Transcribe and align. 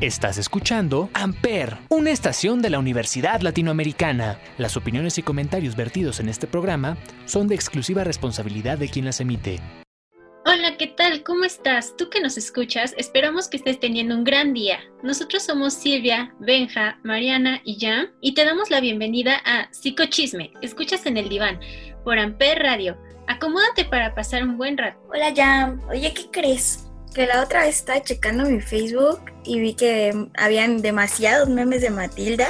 Estás 0.00 0.38
escuchando 0.38 1.10
Amper, 1.12 1.76
una 1.88 2.12
estación 2.12 2.62
de 2.62 2.70
la 2.70 2.78
Universidad 2.78 3.40
Latinoamericana. 3.40 4.38
Las 4.56 4.76
opiniones 4.76 5.18
y 5.18 5.24
comentarios 5.24 5.74
vertidos 5.74 6.20
en 6.20 6.28
este 6.28 6.46
programa 6.46 6.96
son 7.24 7.48
de 7.48 7.56
exclusiva 7.56 8.04
responsabilidad 8.04 8.78
de 8.78 8.88
quien 8.88 9.06
las 9.06 9.20
emite. 9.20 9.58
Hola, 10.46 10.76
¿qué 10.76 10.86
tal? 10.86 11.24
¿Cómo 11.24 11.42
estás? 11.42 11.96
Tú 11.96 12.10
que 12.10 12.20
nos 12.20 12.38
escuchas, 12.38 12.94
esperamos 12.96 13.48
que 13.48 13.56
estés 13.56 13.80
teniendo 13.80 14.14
un 14.14 14.22
gran 14.22 14.54
día. 14.54 14.78
Nosotros 15.02 15.42
somos 15.42 15.74
Silvia, 15.74 16.32
Benja, 16.38 17.00
Mariana 17.02 17.60
y 17.64 17.80
Jan 17.80 18.12
y 18.20 18.34
te 18.34 18.44
damos 18.44 18.70
la 18.70 18.78
bienvenida 18.78 19.42
a 19.44 19.68
Psicochisme. 19.72 20.52
Escuchas 20.62 21.06
en 21.06 21.16
el 21.16 21.28
diván 21.28 21.58
por 22.04 22.20
Amper 22.20 22.62
Radio. 22.62 22.96
Acomódate 23.26 23.84
para 23.84 24.14
pasar 24.14 24.44
un 24.44 24.56
buen 24.58 24.78
rato. 24.78 25.00
Hola 25.12 25.34
Jan, 25.34 25.82
oye, 25.90 26.14
¿qué 26.14 26.30
crees? 26.30 26.87
Que 27.14 27.26
la 27.26 27.42
otra 27.42 27.62
vez 27.62 27.76
estaba 27.76 28.02
checando 28.02 28.44
mi 28.44 28.60
Facebook 28.60 29.20
y 29.44 29.60
vi 29.60 29.74
que 29.74 30.28
habían 30.36 30.82
demasiados 30.82 31.48
memes 31.48 31.82
de 31.82 31.90
Matilda. 31.90 32.48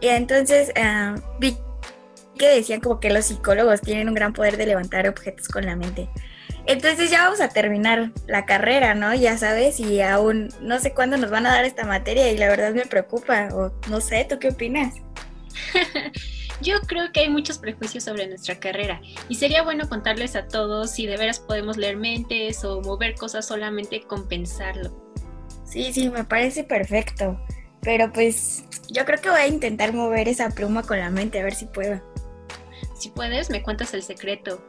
Y 0.00 0.08
entonces 0.08 0.72
ah, 0.76 1.16
vi 1.38 1.56
que 2.38 2.48
decían 2.48 2.80
como 2.80 3.00
que 3.00 3.10
los 3.10 3.26
psicólogos 3.26 3.80
tienen 3.82 4.08
un 4.08 4.14
gran 4.14 4.32
poder 4.32 4.56
de 4.56 4.66
levantar 4.66 5.08
objetos 5.08 5.48
con 5.48 5.66
la 5.66 5.76
mente. 5.76 6.08
Entonces 6.66 7.10
ya 7.10 7.24
vamos 7.24 7.40
a 7.40 7.48
terminar 7.48 8.12
la 8.26 8.46
carrera, 8.46 8.94
¿no? 8.94 9.14
Ya 9.14 9.36
sabes, 9.36 9.80
y 9.80 10.00
aún 10.00 10.48
no 10.60 10.78
sé 10.78 10.92
cuándo 10.92 11.16
nos 11.16 11.30
van 11.30 11.46
a 11.46 11.52
dar 11.52 11.64
esta 11.64 11.84
materia 11.84 12.30
y 12.30 12.38
la 12.38 12.48
verdad 12.48 12.72
me 12.72 12.86
preocupa. 12.86 13.48
O 13.52 13.72
no 13.88 14.00
sé, 14.00 14.26
¿tú 14.28 14.38
qué 14.38 14.48
opinas? 14.48 14.94
Yo 16.62 16.80
creo 16.82 17.10
que 17.12 17.20
hay 17.20 17.30
muchos 17.30 17.58
prejuicios 17.58 18.04
sobre 18.04 18.26
nuestra 18.26 18.60
carrera 18.60 19.00
y 19.28 19.36
sería 19.36 19.62
bueno 19.62 19.88
contarles 19.88 20.36
a 20.36 20.46
todos 20.46 20.90
si 20.90 21.06
de 21.06 21.16
veras 21.16 21.40
podemos 21.40 21.76
leer 21.76 21.96
mentes 21.96 22.64
o 22.64 22.82
mover 22.82 23.14
cosas 23.14 23.46
solamente 23.46 24.02
con 24.02 24.28
pensarlo. 24.28 24.94
Sí, 25.64 25.92
sí, 25.92 26.10
me 26.10 26.24
parece 26.24 26.64
perfecto. 26.64 27.40
Pero 27.80 28.12
pues 28.12 28.64
yo 28.90 29.04
creo 29.06 29.20
que 29.20 29.30
voy 29.30 29.40
a 29.40 29.46
intentar 29.46 29.94
mover 29.94 30.28
esa 30.28 30.50
pluma 30.50 30.82
con 30.82 30.98
la 30.98 31.10
mente, 31.10 31.40
a 31.40 31.44
ver 31.44 31.54
si 31.54 31.66
puedo. 31.66 32.02
Si 32.98 33.08
puedes, 33.10 33.48
me 33.48 33.62
cuentas 33.62 33.94
el 33.94 34.02
secreto. 34.02 34.62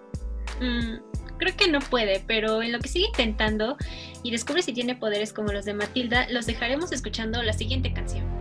Mm, 0.61 0.97
creo 1.37 1.57
que 1.57 1.67
no 1.67 1.79
puede, 1.79 2.23
pero 2.25 2.61
en 2.61 2.71
lo 2.71 2.79
que 2.79 2.87
sigue 2.87 3.07
intentando 3.07 3.75
y 4.23 4.31
descubre 4.31 4.61
si 4.61 4.71
tiene 4.71 4.95
poderes 4.95 5.33
como 5.33 5.51
los 5.51 5.65
de 5.65 5.73
Matilda, 5.73 6.29
los 6.29 6.45
dejaremos 6.45 6.93
escuchando 6.93 7.43
la 7.43 7.51
siguiente 7.51 7.91
canción. 7.91 8.40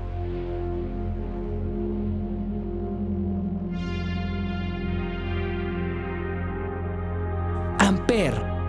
Amper 8.11 8.60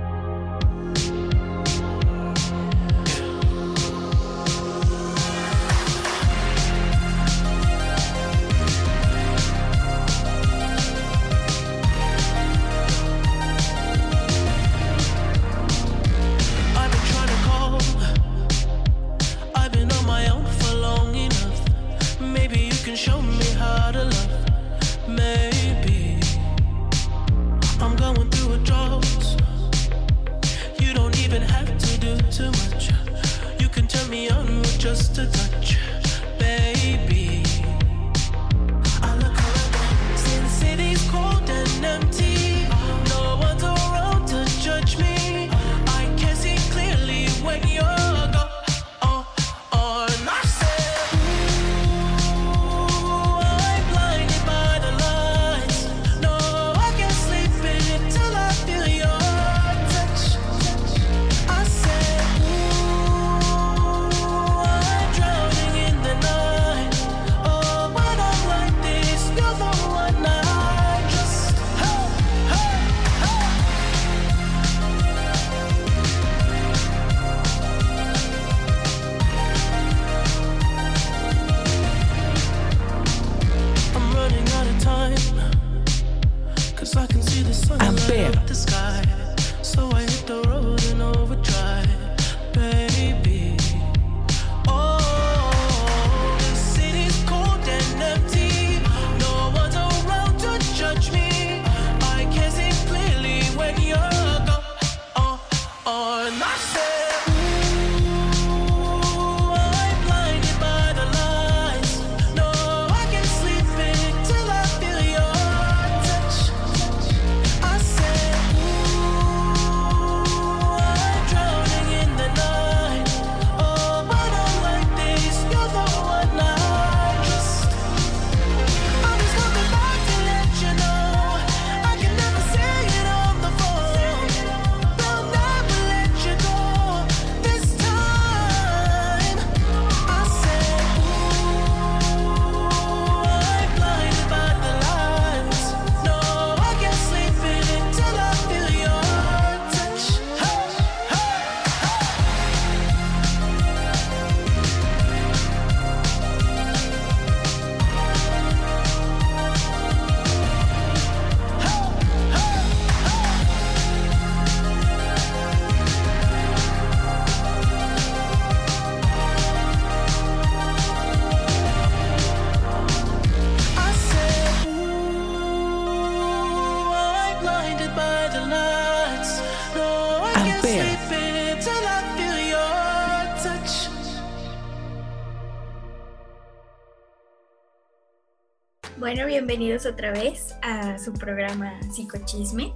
Bueno, 189.02 189.26
bienvenidos 189.26 189.88
otra 189.88 190.12
vez 190.12 190.56
a 190.62 191.00
su 191.00 191.12
programa 191.12 191.74
Psicochisme. 191.92 192.72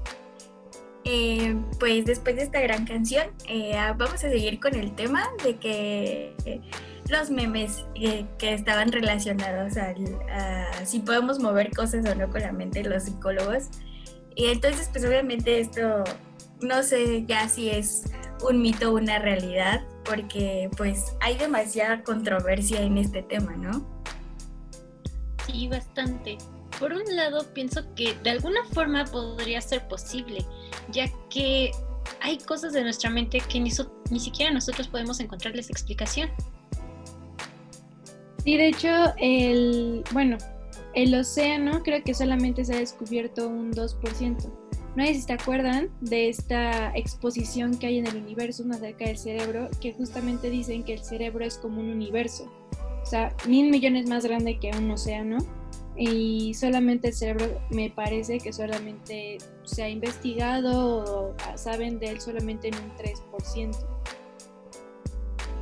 Eh, 1.03 1.55
pues 1.79 2.05
después 2.05 2.35
de 2.35 2.41
esta 2.41 2.61
gran 2.61 2.83
canción, 2.87 3.27
eh, 3.47 3.77
ah, 3.77 3.93
vamos 3.95 4.15
a 4.23 4.29
seguir 4.31 4.59
con 4.59 4.73
el 4.73 4.95
tema 4.95 5.27
de 5.43 5.57
que 5.57 6.33
los 7.09 7.29
memes 7.29 7.85
eh, 7.93 8.25
que 8.39 8.55
estaban 8.55 8.91
relacionados 8.91 9.77
a, 9.77 9.93
si 10.83 10.97
podemos 10.97 11.37
mover 11.37 11.69
cosas 11.69 12.03
o 12.09 12.15
no 12.15 12.27
con 12.31 12.41
la 12.41 12.51
mente 12.51 12.83
los 12.83 13.03
psicólogos. 13.03 13.69
Y 14.33 14.47
entonces, 14.47 14.89
pues 14.91 15.05
obviamente 15.05 15.59
esto, 15.59 16.03
no 16.59 16.81
sé 16.81 17.23
ya 17.27 17.47
si 17.49 17.69
es 17.69 18.05
un 18.49 18.63
mito 18.63 18.89
o 18.89 18.95
una 18.95 19.19
realidad, 19.19 19.85
porque 20.03 20.71
pues 20.75 21.15
hay 21.21 21.37
demasiada 21.37 22.01
controversia 22.01 22.81
en 22.81 22.97
este 22.97 23.21
tema, 23.21 23.55
¿no? 23.55 23.94
Sí, 25.55 25.69
bastante. 25.69 26.37
Por 26.79 26.91
un 26.91 27.15
lado, 27.15 27.45
pienso 27.53 27.81
que 27.95 28.13
de 28.23 28.31
alguna 28.31 28.65
forma 28.73 29.05
podría 29.05 29.61
ser 29.61 29.87
posible, 29.87 30.45
ya 30.91 31.09
que 31.29 31.71
hay 32.19 32.39
cosas 32.39 32.73
de 32.73 32.83
nuestra 32.83 33.09
mente 33.09 33.39
que 33.39 33.61
ni, 33.61 33.71
ni 34.11 34.19
siquiera 34.19 34.51
nosotros 34.51 34.89
podemos 34.89 35.21
encontrarles 35.21 35.69
explicación. 35.69 36.29
Sí, 38.43 38.57
de 38.57 38.67
hecho, 38.67 38.89
el, 39.17 40.03
bueno, 40.11 40.37
el 40.93 41.15
océano 41.15 41.81
creo 41.83 42.03
que 42.03 42.13
solamente 42.13 42.65
se 42.65 42.75
ha 42.75 42.79
descubierto 42.79 43.47
un 43.47 43.71
2%. 43.71 44.53
No 44.97 45.05
sé 45.05 45.13
si 45.13 45.25
te 45.25 45.33
acuerdan 45.33 45.89
de 46.01 46.27
esta 46.27 46.93
exposición 46.97 47.77
que 47.77 47.87
hay 47.87 47.99
en 47.99 48.07
el 48.07 48.17
universo 48.17 48.65
acerca 48.69 49.05
del 49.05 49.17
cerebro, 49.17 49.69
que 49.79 49.93
justamente 49.93 50.49
dicen 50.49 50.83
que 50.83 50.95
el 50.95 50.99
cerebro 51.03 51.45
es 51.45 51.57
como 51.57 51.79
un 51.79 51.89
universo, 51.89 52.51
o 53.05 53.07
sea, 53.07 53.31
mil 53.47 53.69
millones 53.69 54.09
más 54.09 54.25
grande 54.25 54.57
que 54.57 54.71
un 54.71 54.89
océano, 54.89 55.37
y 55.95 56.53
solamente 56.55 57.09
el 57.09 57.13
cerebro 57.13 57.61
me 57.69 57.91
parece 57.91 58.39
que 58.39 58.51
solamente 58.51 59.37
se 59.63 59.83
ha 59.83 59.89
investigado 59.89 61.29
o 61.29 61.35
saben 61.55 61.99
de 61.99 62.09
él 62.09 62.19
solamente 62.19 62.69
en 62.69 62.75
un 62.75 62.91
3%. 62.97 63.75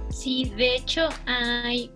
Sí, 0.09 0.51
de 0.55 0.75
hecho 0.75 1.09
hay 1.25 1.91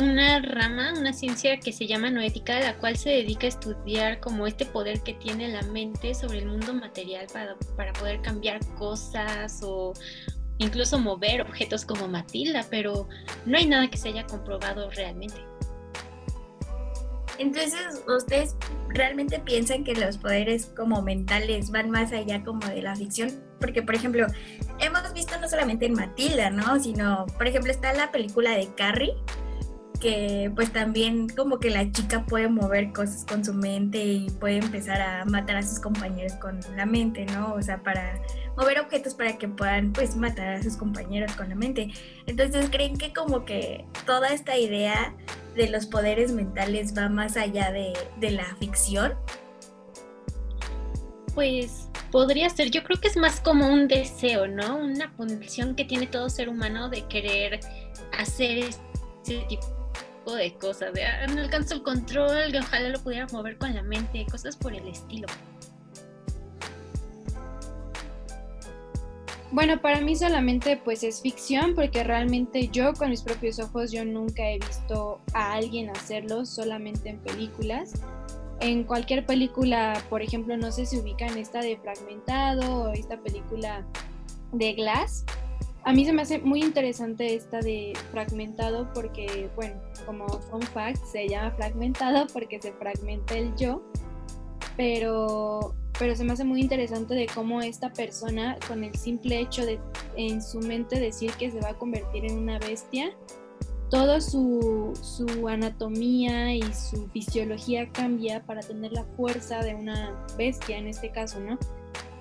una 0.00 0.40
rama, 0.40 0.94
una 0.98 1.12
ciencia 1.12 1.58
que 1.58 1.72
se 1.72 1.86
llama 1.86 2.10
noética, 2.10 2.58
la 2.60 2.76
cual 2.78 2.96
se 2.96 3.10
dedica 3.10 3.46
a 3.46 3.50
estudiar 3.50 4.20
como 4.20 4.46
este 4.46 4.64
poder 4.64 5.00
que 5.02 5.14
tiene 5.14 5.48
la 5.48 5.62
mente 5.62 6.14
sobre 6.14 6.38
el 6.38 6.46
mundo 6.46 6.72
material 6.72 7.26
para, 7.32 7.56
para 7.76 7.92
poder 7.92 8.20
cambiar 8.22 8.64
cosas 8.76 9.60
o 9.62 9.92
incluso 10.58 10.98
mover 10.98 11.42
objetos 11.42 11.84
como 11.84 12.08
Matilda, 12.08 12.66
pero 12.70 13.08
no 13.44 13.58
hay 13.58 13.66
nada 13.66 13.88
que 13.88 13.96
se 13.96 14.08
haya 14.08 14.26
comprobado 14.26 14.90
realmente. 14.90 15.36
Entonces, 17.38 18.04
¿ustedes 18.06 18.54
realmente 18.88 19.40
piensan 19.40 19.82
que 19.82 19.94
los 19.94 20.18
poderes 20.18 20.66
como 20.66 21.02
mentales 21.02 21.70
van 21.70 21.90
más 21.90 22.12
allá 22.12 22.44
como 22.44 22.64
de 22.66 22.82
la 22.82 22.94
ficción? 22.94 23.30
Porque, 23.60 23.82
por 23.82 23.94
ejemplo, 23.94 24.26
hemos 24.78 25.12
visto 25.12 25.38
no 25.40 25.48
solamente 25.48 25.86
en 25.86 25.94
Matilda, 25.94 26.50
¿no? 26.50 26.78
Sino, 26.78 27.26
por 27.36 27.48
ejemplo, 27.48 27.72
está 27.72 27.92
la 27.92 28.12
película 28.12 28.52
de 28.52 28.68
Carrie, 28.76 29.14
que 30.04 30.52
pues 30.54 30.70
también 30.70 31.30
como 31.30 31.58
que 31.58 31.70
la 31.70 31.90
chica 31.90 32.26
puede 32.26 32.48
mover 32.48 32.92
cosas 32.92 33.24
con 33.24 33.42
su 33.42 33.54
mente 33.54 34.04
y 34.04 34.28
puede 34.28 34.58
empezar 34.58 35.00
a 35.00 35.24
matar 35.24 35.56
a 35.56 35.62
sus 35.62 35.80
compañeros 35.80 36.34
con 36.34 36.60
la 36.76 36.84
mente, 36.84 37.24
¿no? 37.24 37.54
O 37.54 37.62
sea, 37.62 37.82
para 37.82 38.20
mover 38.54 38.80
objetos 38.80 39.14
para 39.14 39.38
que 39.38 39.48
puedan 39.48 39.94
pues 39.94 40.14
matar 40.14 40.56
a 40.56 40.62
sus 40.62 40.76
compañeros 40.76 41.32
con 41.32 41.48
la 41.48 41.54
mente. 41.54 41.90
Entonces, 42.26 42.68
¿creen 42.68 42.98
que 42.98 43.14
como 43.14 43.46
que 43.46 43.86
toda 44.04 44.28
esta 44.28 44.58
idea 44.58 45.14
de 45.56 45.70
los 45.70 45.86
poderes 45.86 46.32
mentales 46.32 46.94
va 46.94 47.08
más 47.08 47.38
allá 47.38 47.72
de, 47.72 47.94
de 48.20 48.30
la 48.32 48.44
ficción? 48.56 49.14
Pues 51.34 51.88
podría 52.12 52.50
ser, 52.50 52.70
yo 52.70 52.84
creo 52.84 53.00
que 53.00 53.08
es 53.08 53.16
más 53.16 53.40
como 53.40 53.72
un 53.72 53.88
deseo, 53.88 54.48
¿no? 54.48 54.76
Una 54.76 55.16
condición 55.16 55.74
que 55.74 55.86
tiene 55.86 56.06
todo 56.06 56.28
ser 56.28 56.50
humano 56.50 56.90
de 56.90 57.06
querer 57.06 57.60
hacer 58.12 58.58
ese 58.58 59.38
tipo 59.48 59.83
de 60.32 60.54
cosas, 60.54 60.92
de 60.94 61.04
ah, 61.04 61.26
no 61.26 61.42
alcanzo 61.42 61.74
el 61.74 61.82
control, 61.82 62.54
ojalá 62.56 62.88
lo 62.88 63.00
pudiera 63.00 63.26
mover 63.32 63.58
con 63.58 63.74
la 63.74 63.82
mente, 63.82 64.26
cosas 64.30 64.56
por 64.56 64.74
el 64.74 64.88
estilo. 64.88 65.26
Bueno, 69.54 69.80
para 69.80 70.00
mí 70.00 70.16
solamente 70.16 70.76
pues 70.76 71.04
es 71.04 71.20
ficción 71.20 71.76
porque 71.76 72.02
realmente 72.02 72.68
yo 72.72 72.92
con 72.92 73.10
mis 73.10 73.22
propios 73.22 73.60
ojos 73.60 73.92
yo 73.92 74.04
nunca 74.04 74.50
he 74.50 74.58
visto 74.58 75.20
a 75.32 75.52
alguien 75.52 75.90
hacerlo 75.90 76.44
solamente 76.44 77.10
en 77.10 77.18
películas. 77.20 77.92
En 78.58 78.82
cualquier 78.82 79.24
película, 79.26 80.02
por 80.10 80.22
ejemplo, 80.22 80.56
no 80.56 80.72
sé 80.72 80.86
si 80.86 80.98
ubican 80.98 81.38
esta 81.38 81.60
de 81.60 81.76
Fragmentado 81.76 82.82
o 82.82 82.92
esta 82.94 83.16
película 83.18 83.86
de 84.50 84.72
Glass, 84.72 85.24
a 85.84 85.92
mí 85.92 86.04
se 86.04 86.12
me 86.12 86.22
hace 86.22 86.38
muy 86.38 86.62
interesante 86.62 87.34
esta 87.34 87.60
de 87.60 87.92
fragmentado 88.10 88.90
porque, 88.94 89.50
bueno, 89.54 89.80
como 90.06 90.26
fun 90.26 90.62
fact, 90.62 91.04
se 91.04 91.28
llama 91.28 91.50
fragmentado 91.52 92.26
porque 92.32 92.60
se 92.60 92.72
fragmenta 92.72 93.36
el 93.36 93.54
yo, 93.54 93.82
pero, 94.78 95.74
pero 95.98 96.16
se 96.16 96.24
me 96.24 96.32
hace 96.32 96.44
muy 96.44 96.62
interesante 96.62 97.14
de 97.14 97.26
cómo 97.26 97.60
esta 97.60 97.92
persona, 97.92 98.56
con 98.66 98.82
el 98.82 98.94
simple 98.94 99.40
hecho 99.40 99.66
de 99.66 99.78
en 100.16 100.42
su 100.42 100.58
mente 100.60 100.98
decir 100.98 101.32
que 101.32 101.50
se 101.50 101.60
va 101.60 101.70
a 101.70 101.78
convertir 101.78 102.24
en 102.24 102.38
una 102.38 102.58
bestia, 102.58 103.14
toda 103.90 104.22
su, 104.22 104.92
su 105.02 105.48
anatomía 105.48 106.54
y 106.54 106.62
su 106.72 107.08
fisiología 107.08 107.90
cambia 107.90 108.42
para 108.44 108.60
tener 108.60 108.92
la 108.92 109.04
fuerza 109.16 109.60
de 109.60 109.74
una 109.74 110.26
bestia 110.38 110.78
en 110.78 110.86
este 110.86 111.10
caso, 111.10 111.38
¿no? 111.40 111.58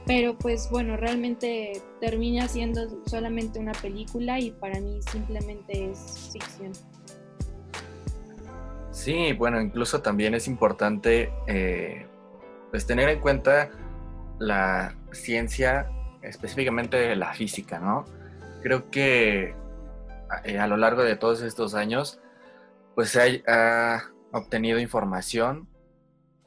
Pero 0.05 0.37
pues 0.37 0.69
bueno, 0.69 0.97
realmente 0.97 1.81
termina 1.99 2.47
siendo 2.47 2.81
solamente 3.05 3.59
una 3.59 3.71
película 3.73 4.39
y 4.39 4.51
para 4.51 4.79
mí 4.79 4.99
simplemente 5.11 5.91
es 5.91 6.29
ficción. 6.33 6.71
Sí, 8.91 9.33
bueno, 9.33 9.59
incluso 9.61 10.01
también 10.01 10.33
es 10.33 10.47
importante 10.47 11.31
eh, 11.47 12.05
pues 12.69 12.85
tener 12.85 13.09
en 13.09 13.19
cuenta 13.19 13.69
la 14.39 14.95
ciencia, 15.11 15.89
específicamente 16.21 17.15
la 17.15 17.33
física, 17.33 17.79
¿no? 17.79 18.05
Creo 18.61 18.89
que 18.91 19.55
eh, 20.43 20.59
a 20.59 20.67
lo 20.67 20.77
largo 20.77 21.03
de 21.03 21.15
todos 21.15 21.41
estos 21.41 21.75
años, 21.75 22.19
pues 22.95 23.09
se 23.09 23.43
ha 23.47 24.03
obtenido 24.31 24.79
información 24.79 25.67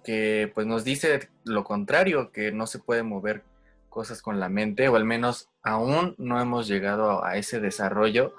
que 0.06 0.52
pues 0.54 0.68
nos 0.68 0.84
dice 0.84 1.28
lo 1.42 1.64
contrario, 1.64 2.30
que 2.30 2.52
no 2.52 2.68
se 2.68 2.78
puede 2.78 3.02
mover 3.02 3.42
cosas 3.88 4.22
con 4.22 4.38
la 4.38 4.48
mente, 4.48 4.88
o 4.88 4.94
al 4.94 5.04
menos 5.04 5.48
aún 5.64 6.14
no 6.16 6.40
hemos 6.40 6.68
llegado 6.68 7.24
a, 7.24 7.36
ese 7.38 7.58
desarrollo 7.58 8.32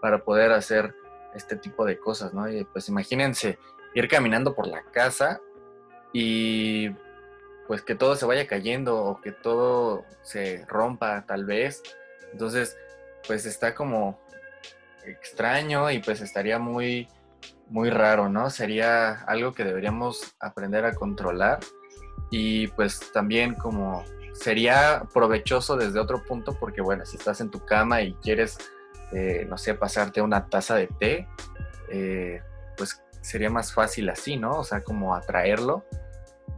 para 0.00 0.22
poder 0.22 0.52
hacer 0.52 0.94
este 1.34 1.56
tipo 1.56 1.84
de 1.84 1.98
cosas, 1.98 2.34
¿no? 2.34 2.48
Y 2.48 2.62
pues 2.62 2.88
imagínense 2.88 3.58
ir 3.94 4.06
caminando 4.06 4.54
por 4.54 4.68
la 4.68 4.84
casa 4.92 5.40
y 6.12 6.90
pues 7.66 7.82
que 7.82 7.96
todo 7.96 8.14
se 8.14 8.24
vaya 8.24 8.46
cayendo 8.46 8.96
o 8.98 9.20
que 9.20 9.32
todo 9.32 10.04
se 10.22 10.64
rompa 10.68 11.26
tal 11.26 11.46
vez. 11.46 11.82
Entonces, 12.30 12.76
pues 13.26 13.44
está 13.44 13.74
como 13.74 14.20
extraño 15.04 15.90
y 15.90 15.98
pues 15.98 16.20
estaría 16.20 16.60
muy 16.60 17.08
muy 17.70 17.90
raro, 17.90 18.28
¿no? 18.28 18.50
Sería 18.50 19.20
algo 19.24 19.52
que 19.52 19.64
deberíamos 19.64 20.34
aprender 20.40 20.84
a 20.84 20.94
controlar 20.94 21.60
y 22.30 22.68
pues 22.68 23.12
también 23.12 23.54
como 23.54 24.04
sería 24.32 25.02
provechoso 25.12 25.76
desde 25.76 25.98
otro 25.98 26.22
punto 26.24 26.56
porque 26.58 26.80
bueno, 26.80 27.04
si 27.04 27.16
estás 27.16 27.40
en 27.40 27.50
tu 27.50 27.64
cama 27.64 28.02
y 28.02 28.14
quieres, 28.14 28.58
eh, 29.12 29.46
no 29.48 29.58
sé, 29.58 29.74
pasarte 29.74 30.22
una 30.22 30.46
taza 30.46 30.76
de 30.76 30.86
té, 30.86 31.28
eh, 31.90 32.42
pues 32.76 33.02
sería 33.20 33.50
más 33.50 33.72
fácil 33.72 34.08
así, 34.10 34.36
¿no? 34.36 34.58
O 34.58 34.64
sea, 34.64 34.82
como 34.82 35.14
atraerlo. 35.14 35.84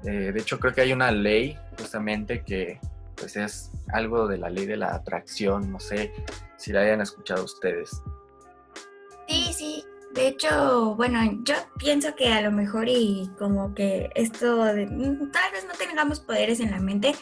Eh, 0.04 0.32
de 0.32 0.40
hecho, 0.40 0.58
creo 0.58 0.72
que 0.72 0.82
hay 0.82 0.92
una 0.92 1.10
ley 1.10 1.58
justamente 1.78 2.42
que 2.44 2.80
pues 3.16 3.36
es 3.36 3.70
algo 3.92 4.26
de 4.28 4.38
la 4.38 4.48
ley 4.48 4.66
de 4.66 4.76
la 4.76 4.94
atracción, 4.94 5.70
no 5.70 5.78
sé 5.78 6.12
si 6.56 6.72
la 6.72 6.80
hayan 6.80 7.00
escuchado 7.00 7.44
ustedes. 7.44 8.02
Sí, 9.28 9.52
sí, 9.52 9.84
de 10.14 10.28
hecho, 10.28 10.94
bueno, 10.96 11.20
yo 11.44 11.54
pienso 11.78 12.14
que 12.16 12.32
a 12.32 12.40
lo 12.40 12.50
mejor 12.50 12.88
y 12.88 13.30
como 13.38 13.74
que 13.74 14.10
esto 14.14 14.64
de, 14.64 14.86
mm, 14.86 15.30
tal 15.30 15.52
vez 15.52 15.64
no 15.66 15.74
tengamos 15.74 16.20
poderes 16.20 16.60
en 16.60 16.72
la 16.72 16.80
mente, 16.80 17.14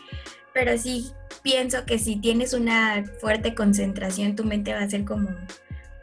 pero 0.55 0.77
sí 0.79 1.11
pienso 1.43 1.85
que 1.85 1.99
si 1.99 2.17
tienes 2.17 2.55
una 2.55 3.05
fuerte 3.21 3.55
concentración, 3.55 4.37
tu 4.37 4.45
mente 4.45 4.73
va 4.73 4.81
a 4.81 4.91
ser 4.91 5.05
como 5.05 5.29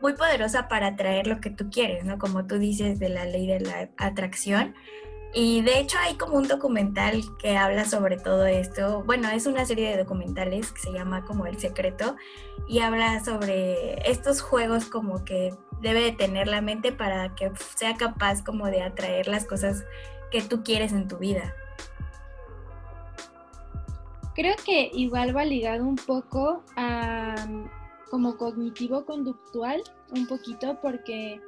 muy 0.02 0.14
poderosa 0.14 0.68
para 0.68 0.88
atraer 0.88 1.26
lo 1.28 1.42
que 1.42 1.50
tú 1.50 1.70
quieres, 1.72 2.06
¿no? 2.06 2.20
Como 2.20 2.46
tú 2.46 2.60
dices 2.60 3.00
de 3.00 3.10
la 3.10 3.26
ley 3.26 3.48
de 3.48 3.62
la 3.62 3.90
atracción. 3.98 4.76
Y 5.38 5.62
de 5.64 5.80
hecho 5.80 5.98
hay 6.00 6.16
como 6.16 6.38
un 6.38 6.48
documental 6.48 7.22
que 7.38 7.58
habla 7.58 7.84
sobre 7.84 8.16
todo 8.16 8.46
esto. 8.46 9.04
Bueno, 9.04 9.30
es 9.30 9.48
una 9.48 9.66
serie 9.66 9.90
de 9.90 9.98
documentales 9.98 10.72
que 10.72 10.80
se 10.80 10.94
llama 10.94 11.26
como 11.26 11.46
El 11.46 11.60
Secreto 11.60 12.16
y 12.70 12.80
habla 12.80 13.22
sobre 13.22 14.10
estos 14.10 14.40
juegos 14.40 14.86
como 14.86 15.26
que 15.26 15.54
debe 15.82 16.00
de 16.00 16.14
tener 16.14 16.48
la 16.48 16.62
mente 16.62 16.94
para 16.94 17.36
que 17.36 17.52
sea 17.76 17.96
capaz 17.96 18.46
como 18.46 18.68
de 18.68 18.82
atraer 18.82 19.28
las 19.28 19.44
cosas 19.44 19.84
que 20.32 20.42
tú 20.42 20.64
quieres 20.64 20.94
en 20.94 21.10
tu 21.10 21.18
vida. 21.18 21.54
Creo 24.36 24.56
que 24.66 24.90
igual 24.94 25.36
va 25.36 25.44
ligado 25.44 25.84
un 25.84 25.98
poco 25.98 26.64
a 26.78 27.36
como 28.10 28.38
cognitivo 28.38 29.06
conductual, 29.06 29.84
un 30.16 30.28
poquito, 30.28 30.80
porque 30.82 31.42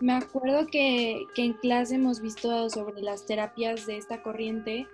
me 0.00 0.12
acuerdo 0.12 0.66
que, 0.66 1.26
en 1.36 1.52
clase 1.54 1.96
hemos 1.96 2.20
visto 2.20 2.70
sobre 2.70 3.02
las 3.02 3.26
terapias 3.26 3.86
de 3.86 3.96
esta 3.96 4.22
corriente 4.22 4.86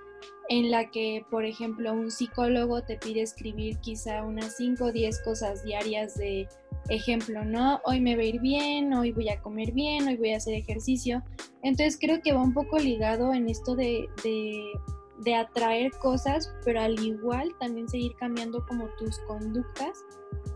en 0.48 0.70
la 0.70 0.90
que, 0.90 1.24
por 1.30 1.44
ejemplo, 1.44 1.92
un 1.92 2.10
psicólogo 2.10 2.82
te 2.82 2.96
pide 2.96 3.22
escribir 3.22 3.78
quizá 3.78 4.22
unas 4.22 4.56
5 4.56 4.84
o 4.84 4.92
10 4.92 5.22
cosas 5.22 5.62
diarias 5.64 6.16
de 6.16 6.48
ejemplo, 6.88 7.44
¿no? 7.44 7.80
Hoy 7.84 8.00
me 8.00 8.16
va 8.16 8.22
a 8.22 8.26
ir 8.26 8.40
bien, 8.40 8.92
hoy 8.92 9.12
voy 9.12 9.28
a 9.30 9.40
comer 9.40 9.72
bien, 9.72 10.06
hoy 10.06 10.16
voy 10.16 10.32
a 10.32 10.36
hacer 10.36 10.54
ejercicio. 10.54 11.22
Entonces 11.62 11.98
creo 12.00 12.20
que 12.22 12.32
va 12.32 12.42
un 12.42 12.52
poco 12.52 12.78
ligado 12.78 13.32
en 13.32 13.48
esto 13.48 13.74
de, 13.74 14.08
de, 14.22 15.34
atraer 15.34 15.90
cosas, 15.92 16.54
pero 16.64 16.80
al 16.80 16.98
igual 17.00 17.54
también 17.58 17.88
seguir 17.88 18.14
cambiando 18.16 18.64
como 18.66 18.88
tus 18.98 19.18
conductas 19.20 20.04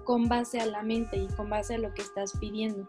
con 0.05 0.29
base 0.29 0.61
a 0.61 0.67
la 0.67 0.83
mente 0.83 1.17
y 1.17 1.27
con 1.29 1.49
base 1.49 1.75
a 1.75 1.79
lo 1.79 1.93
que 1.95 2.03
estás 2.03 2.33
pidiendo. 2.39 2.87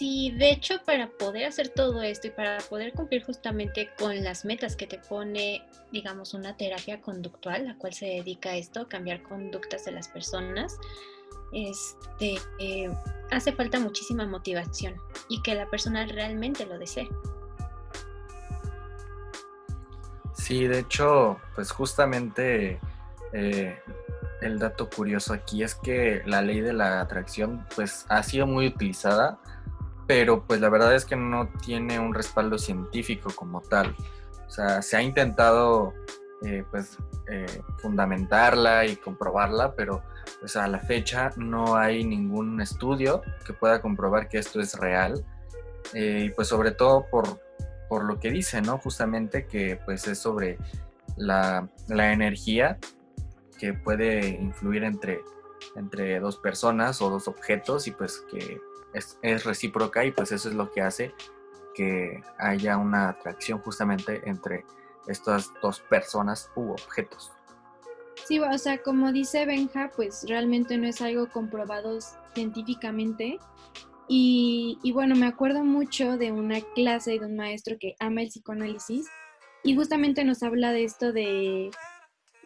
Sí, 0.00 0.30
de 0.30 0.50
hecho, 0.50 0.76
para 0.86 1.10
poder 1.10 1.44
hacer 1.44 1.68
todo 1.68 2.00
esto 2.00 2.28
y 2.28 2.30
para 2.30 2.56
poder 2.70 2.94
cumplir 2.94 3.22
justamente 3.22 3.90
con 3.98 4.24
las 4.24 4.46
metas 4.46 4.74
que 4.74 4.86
te 4.86 4.96
pone, 4.96 5.62
digamos, 5.92 6.32
una 6.32 6.56
terapia 6.56 7.02
conductual, 7.02 7.66
la 7.66 7.76
cual 7.76 7.92
se 7.92 8.06
dedica 8.06 8.48
a 8.48 8.56
esto, 8.56 8.88
cambiar 8.88 9.22
conductas 9.22 9.84
de 9.84 9.92
las 9.92 10.08
personas, 10.08 10.78
este, 11.52 12.36
eh, 12.60 12.90
hace 13.30 13.52
falta 13.52 13.78
muchísima 13.78 14.24
motivación 14.24 14.94
y 15.28 15.42
que 15.42 15.54
la 15.54 15.68
persona 15.68 16.06
realmente 16.06 16.64
lo 16.64 16.78
desee. 16.78 17.10
Sí, 20.32 20.66
de 20.66 20.78
hecho, 20.78 21.38
pues 21.54 21.70
justamente 21.72 22.80
eh, 23.34 23.78
el 24.40 24.58
dato 24.58 24.88
curioso 24.88 25.34
aquí 25.34 25.62
es 25.62 25.74
que 25.74 26.22
la 26.24 26.40
ley 26.40 26.62
de 26.62 26.72
la 26.72 27.02
atracción 27.02 27.66
pues 27.76 28.06
ha 28.08 28.22
sido 28.22 28.46
muy 28.46 28.66
utilizada, 28.66 29.38
pero 30.10 30.44
pues 30.44 30.60
la 30.60 30.68
verdad 30.68 30.92
es 30.96 31.04
que 31.04 31.14
no 31.14 31.48
tiene 31.64 32.00
un 32.00 32.12
respaldo 32.12 32.58
científico 32.58 33.30
como 33.32 33.60
tal. 33.60 33.94
O 34.44 34.50
sea, 34.50 34.82
se 34.82 34.96
ha 34.96 35.02
intentado 35.02 35.94
eh, 36.42 36.64
pues 36.68 36.98
fundamentarla 37.78 38.86
y 38.86 38.96
comprobarla, 38.96 39.76
pero 39.76 40.02
pues 40.40 40.56
a 40.56 40.66
la 40.66 40.80
fecha 40.80 41.30
no 41.36 41.76
hay 41.76 42.02
ningún 42.02 42.60
estudio 42.60 43.22
que 43.46 43.52
pueda 43.52 43.80
comprobar 43.80 44.28
que 44.28 44.38
esto 44.38 44.60
es 44.60 44.74
real. 44.74 45.24
Eh, 45.94 46.24
y 46.24 46.30
pues 46.30 46.48
sobre 46.48 46.72
todo 46.72 47.06
por, 47.08 47.40
por, 47.88 48.02
lo 48.02 48.18
que 48.18 48.32
dice, 48.32 48.60
¿no? 48.62 48.78
Justamente 48.78 49.46
que 49.46 49.78
pues 49.84 50.08
es 50.08 50.18
sobre 50.18 50.58
la, 51.18 51.68
la 51.86 52.12
energía 52.12 52.78
que 53.60 53.74
puede 53.74 54.26
influir 54.26 54.82
entre, 54.82 55.20
entre 55.76 56.18
dos 56.18 56.36
personas 56.36 57.00
o 57.00 57.10
dos 57.10 57.28
objetos 57.28 57.86
y 57.86 57.92
pues 57.92 58.24
que 58.28 58.60
es, 58.94 59.18
es 59.22 59.44
recíproca 59.44 60.04
y 60.04 60.12
pues 60.12 60.32
eso 60.32 60.48
es 60.48 60.54
lo 60.54 60.70
que 60.70 60.82
hace 60.82 61.14
que 61.74 62.22
haya 62.38 62.76
una 62.76 63.10
atracción 63.10 63.60
justamente 63.60 64.20
entre 64.28 64.64
estas 65.06 65.52
dos 65.62 65.80
personas 65.80 66.50
u 66.56 66.72
objetos. 66.72 67.32
Sí, 68.26 68.38
o 68.38 68.58
sea, 68.58 68.82
como 68.82 69.12
dice 69.12 69.46
Benja, 69.46 69.90
pues 69.94 70.24
realmente 70.28 70.76
no 70.78 70.86
es 70.86 71.00
algo 71.00 71.28
comprobado 71.30 71.98
científicamente. 72.34 73.38
Y, 74.12 74.78
bueno, 74.92 75.14
me 75.14 75.26
acuerdo 75.26 75.62
mucho 75.62 76.16
de 76.16 76.32
una 76.32 76.60
clase 76.74 77.12
de 77.12 77.26
un 77.26 77.36
maestro 77.36 77.76
que 77.78 77.94
ama 78.00 78.22
el 78.22 78.28
psicoanálisis 78.28 79.08
y 79.62 79.76
justamente 79.76 80.24
nos 80.24 80.42
habla 80.42 80.72
de 80.72 80.82
esto 80.82 81.12
de, 81.12 81.70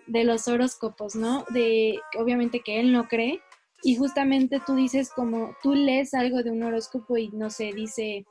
de 0.06 0.24
los 0.24 0.46
horóscopos, 0.46 1.14
¿no? 1.14 1.46
De 1.50 1.98
obviamente 2.18 2.60
que 2.60 2.80
él 2.80 2.92
no 2.92 3.08
cree 3.08 3.40
y 3.84 3.96
justamente 3.96 4.60
tú 4.66 4.74
dices 4.74 5.10
como 5.14 5.54
tú 5.62 5.74
lees 5.74 6.14
algo 6.14 6.42
de 6.42 6.50
un 6.50 6.62
horóscopo 6.62 7.18
y 7.18 7.28
no 7.28 7.50
sé, 7.50 7.72
dice, 7.74 8.24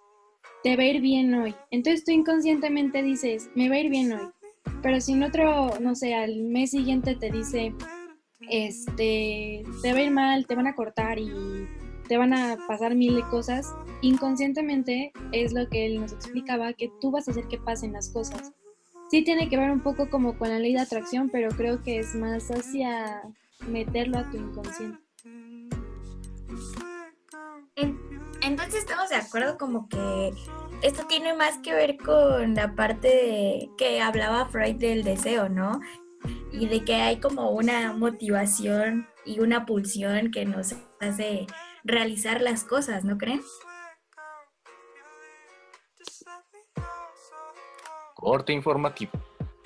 te 0.64 0.76
va 0.76 0.82
a 0.82 0.88
ir 0.88 1.00
bien 1.00 1.34
hoy. 1.36 1.54
Entonces 1.70 2.04
tú 2.04 2.12
inconscientemente 2.12 3.04
dices, 3.04 3.52
me 3.54 3.70
va 3.70 3.76
a 3.76 3.80
ir 3.80 3.92
bien 3.92 4.14
hoy. 4.14 4.28
Pero 4.82 5.00
si 5.00 5.14
en 5.14 5.22
otro, 5.22 5.80
no 5.80 5.94
sé, 5.94 6.16
al 6.16 6.42
mes 6.42 6.72
siguiente 6.72 7.16
te 7.16 7.30
dice, 7.30 7.72
este, 8.50 9.64
te 9.84 9.94
va 9.94 10.00
a 10.00 10.02
ir 10.02 10.12
mal, 10.12 10.48
te 10.48 10.56
van 10.56 10.66
a 10.66 10.76
cortar 10.76 11.20
y 11.20 11.30
te 12.08 12.18
van 12.18 12.34
a 12.34 12.58
pasar 12.68 12.96
mil 12.96 13.24
cosas, 13.30 13.74
inconscientemente 14.02 15.14
es 15.34 15.54
lo 15.54 15.70
que 15.70 15.86
él 15.86 16.02
nos 16.02 16.14
explicaba, 16.14 16.74
que 16.74 16.92
tú 17.00 17.12
vas 17.12 17.28
a 17.28 17.32
hacer 17.32 17.48
que 17.48 17.60
pasen 17.60 17.94
las 17.94 18.10
cosas. 18.10 18.54
Sí 19.12 19.24
tiene 19.24 19.50
que 19.50 19.58
ver 19.58 19.70
un 19.70 19.82
poco 19.82 20.10
como 20.10 20.36
con 20.36 20.50
la 20.50 20.58
ley 20.58 20.74
de 20.74 20.80
atracción, 20.80 21.30
pero 21.30 21.50
creo 21.50 21.84
que 21.84 22.00
es 22.00 22.16
más 22.16 22.50
hacia 22.50 23.22
meterlo 23.68 24.18
a 24.18 24.30
tu 24.32 24.38
inconsciente. 24.38 25.03
Entonces 27.76 28.82
estamos 28.82 29.10
de 29.10 29.16
acuerdo 29.16 29.58
como 29.58 29.88
que 29.88 30.34
esto 30.82 31.06
tiene 31.08 31.34
más 31.34 31.60
que 31.60 31.74
ver 31.74 31.98
con 31.98 32.54
la 32.56 32.76
parte 32.76 33.70
que 33.78 34.02
hablaba 34.02 34.48
Freud 34.50 34.76
del 34.76 35.04
deseo, 35.04 35.48
¿no? 35.48 35.80
Y 36.52 36.68
de 36.68 36.84
que 36.84 36.96
hay 36.96 37.20
como 37.20 37.52
una 37.52 37.94
motivación 37.94 39.08
y 39.26 39.40
una 39.40 39.66
pulsión 39.66 40.30
que 40.32 40.46
nos 40.46 40.76
hace 41.00 41.48
realizar 41.84 42.42
las 42.42 42.64
cosas, 42.64 43.06
¿no 43.06 43.18
creen? 43.18 43.42
Corte 48.14 48.54
informativo. 48.54 49.12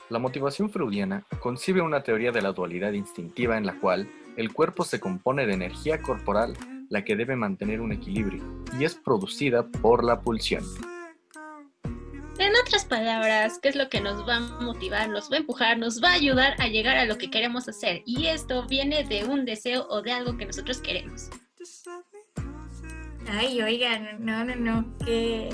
La 0.09 0.19
motivación 0.19 0.69
freudiana 0.69 1.25
concibe 1.39 1.81
una 1.81 2.03
teoría 2.03 2.31
de 2.31 2.41
la 2.41 2.53
dualidad 2.53 2.93
instintiva 2.93 3.57
en 3.57 3.65
la 3.65 3.79
cual 3.79 4.09
el 4.37 4.53
cuerpo 4.53 4.83
se 4.83 4.99
compone 4.99 5.45
de 5.45 5.53
energía 5.53 6.01
corporal, 6.01 6.55
la 6.89 7.03
que 7.03 7.15
debe 7.15 7.35
mantener 7.35 7.81
un 7.81 7.91
equilibrio, 7.91 8.43
y 8.79 8.85
es 8.85 8.95
producida 8.95 9.67
por 9.67 10.03
la 10.03 10.21
pulsión. 10.21 10.63
En 12.39 12.53
otras 12.55 12.85
palabras, 12.85 13.57
¿qué 13.59 13.69
es 13.69 13.75
lo 13.75 13.89
que 13.89 13.99
nos 13.99 14.27
va 14.27 14.35
a 14.35 14.39
motivar, 14.39 15.09
nos 15.09 15.31
va 15.31 15.37
a 15.37 15.39
empujar, 15.39 15.79
nos 15.79 16.03
va 16.03 16.09
a 16.09 16.13
ayudar 16.13 16.53
a 16.59 16.67
llegar 16.67 16.95
a 16.97 17.05
lo 17.05 17.17
que 17.17 17.31
queremos 17.31 17.67
hacer? 17.67 18.03
Y 18.05 18.27
esto 18.27 18.67
viene 18.67 19.03
de 19.03 19.25
un 19.25 19.43
deseo 19.43 19.87
o 19.89 20.03
de 20.03 20.11
algo 20.11 20.37
que 20.37 20.45
nosotros 20.45 20.79
queremos. 20.79 21.29
Ay, 23.29 23.61
oigan, 23.61 24.23
no, 24.23 24.45
no, 24.45 24.55
no, 24.55 24.97
qué, 25.03 25.49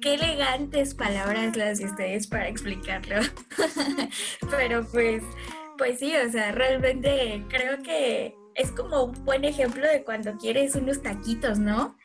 qué 0.00 0.14
elegantes 0.14 0.94
palabras 0.94 1.54
las 1.56 1.78
de 1.78 1.84
ustedes 1.84 2.26
para 2.26 2.48
explicarlo. 2.48 3.16
Pero 4.50 4.86
pues, 4.90 5.22
pues 5.76 5.98
sí, 5.98 6.14
o 6.16 6.30
sea, 6.30 6.52
realmente 6.52 7.44
creo 7.48 7.82
que 7.82 8.34
es 8.54 8.70
como 8.72 9.04
un 9.04 9.24
buen 9.24 9.44
ejemplo 9.44 9.86
de 9.86 10.02
cuando 10.04 10.36
quieres 10.36 10.74
unos 10.74 11.02
taquitos, 11.02 11.58
¿no? 11.58 11.96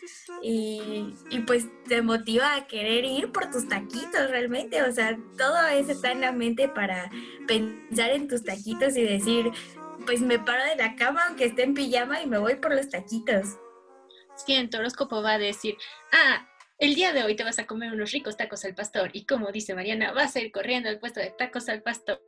Y, 0.41 1.13
pues 1.47 1.65
te 1.87 2.01
motiva 2.01 2.55
a 2.55 2.67
querer 2.67 3.05
ir 3.05 3.31
por 3.31 3.51
tus 3.51 3.67
taquitos 3.67 4.29
realmente, 4.29 4.81
o 4.83 4.91
sea, 4.91 5.17
todo 5.37 5.67
eso 5.67 5.91
está 5.91 6.11
en 6.11 6.21
la 6.21 6.31
mente 6.31 6.69
para 6.69 7.09
pensar 7.47 8.11
en 8.11 8.27
tus 8.27 8.43
taquitos 8.43 8.95
y 8.95 9.03
decir, 9.03 9.51
pues 10.05 10.21
me 10.21 10.39
paro 10.39 10.63
de 10.63 10.75
la 10.75 10.95
cama 10.95 11.23
aunque 11.27 11.45
esté 11.45 11.63
en 11.63 11.73
pijama 11.73 12.21
y 12.21 12.27
me 12.27 12.37
voy 12.37 12.55
por 12.55 12.73
los 12.75 12.89
taquitos. 12.89 13.57
Sí, 14.35 14.53
en 14.53 14.69
tu 14.69 14.77
horóscopo 14.77 15.21
va 15.21 15.33
a 15.33 15.39
decir, 15.39 15.77
ah, 16.11 16.47
el 16.77 16.93
día 16.93 17.13
de 17.13 17.23
hoy 17.23 17.35
te 17.35 17.43
vas 17.43 17.57
a 17.59 17.65
comer 17.65 17.93
unos 17.93 18.11
ricos 18.11 18.35
tacos 18.35 18.65
al 18.65 18.75
pastor 18.75 19.09
y 19.13 19.25
como 19.25 19.51
dice 19.51 19.75
Mariana, 19.75 20.11
vas 20.11 20.35
a 20.35 20.41
ir 20.41 20.51
corriendo 20.51 20.89
al 20.89 20.99
puesto 20.99 21.19
de 21.19 21.31
tacos 21.31 21.69
al 21.69 21.81
pastor. 21.81 22.19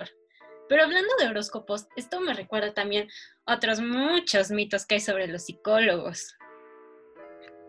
Pero 0.70 0.84
hablando 0.84 1.10
de 1.20 1.28
horóscopos, 1.28 1.88
esto 1.96 2.20
me 2.20 2.34
recuerda 2.34 2.74
también 2.74 3.08
otros 3.46 3.80
muchos 3.80 4.52
mitos 4.52 4.86
que 4.86 4.96
hay 4.96 5.02
sobre 5.02 5.28
los 5.28 5.46
psicólogos. 5.46 6.36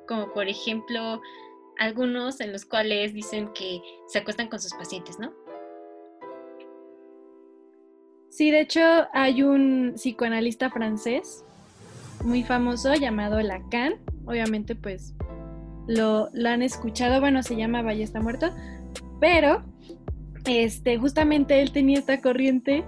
Como 0.07 0.33
por 0.33 0.49
ejemplo, 0.49 1.21
algunos 1.79 2.41
en 2.41 2.53
los 2.53 2.65
cuales 2.65 3.15
dicen 3.15 3.53
que 3.53 3.81
se 4.09 4.19
acuestan 4.19 4.49
con 4.49 4.61
sus 4.61 4.75
pacientes, 4.75 5.19
¿no? 5.19 5.33
Sí, 8.31 8.51
de 8.51 8.61
hecho 8.61 8.81
hay 9.13 9.43
un 9.43 9.95
psicoanalista 9.97 10.71
francés 10.71 11.45
muy 12.25 12.43
famoso 12.43 12.95
llamado 12.95 13.41
Lacan. 13.41 13.95
Obviamente 14.27 14.75
pues 14.75 15.15
lo, 15.87 16.29
lo 16.33 16.49
han 16.49 16.63
escuchado, 16.63 17.21
bueno, 17.21 17.43
se 17.43 17.57
llama 17.57 17.83
Valle 17.83 18.03
está 18.03 18.21
muerto, 18.21 18.55
pero 19.21 19.65
este, 20.49 20.99
justamente 20.99 21.61
él 21.61 21.73
tenía 21.73 21.99
esta 21.99 22.21
corriente 22.21 22.85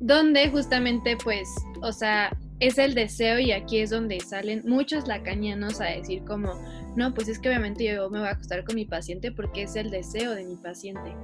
donde 0.00 0.48
justamente 0.48 1.16
pues, 1.22 1.48
o 1.82 1.92
sea, 1.92 2.36
es 2.60 2.78
el 2.78 2.94
deseo 2.94 3.38
y 3.38 3.52
aquí 3.52 3.78
es 3.80 3.90
donde 3.90 4.20
salen 4.20 4.62
muchos 4.64 5.06
lacanianos 5.06 5.80
a 5.80 5.86
decir 5.86 6.24
como, 6.24 6.54
no, 6.96 7.14
pues 7.14 7.28
es 7.28 7.38
que 7.38 7.48
obviamente 7.48 7.84
yo 7.84 8.08
me 8.10 8.18
voy 8.18 8.28
a 8.28 8.32
acostar 8.32 8.64
con 8.64 8.74
mi 8.74 8.84
paciente 8.84 9.32
porque 9.32 9.62
es 9.62 9.76
el 9.76 9.90
deseo 9.90 10.34
de 10.34 10.44
mi 10.44 10.56
paciente. 10.56 11.14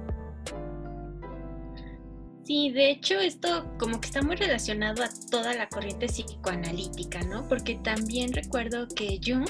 Sí, 2.49 2.71
de 2.71 2.89
hecho 2.89 3.19
esto 3.19 3.71
como 3.77 4.01
que 4.01 4.07
está 4.07 4.23
muy 4.23 4.35
relacionado 4.35 5.03
a 5.03 5.09
toda 5.29 5.53
la 5.53 5.69
corriente 5.69 6.07
psicoanalítica, 6.07 7.21
¿no? 7.21 7.47
Porque 7.47 7.75
también 7.83 8.33
recuerdo 8.33 8.87
que 8.87 9.21
Jung 9.23 9.47